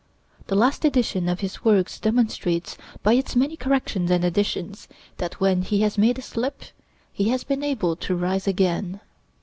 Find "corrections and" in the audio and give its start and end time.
3.55-4.25